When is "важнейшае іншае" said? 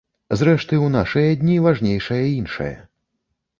1.67-2.73